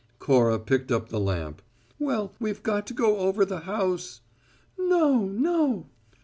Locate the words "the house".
3.45-4.21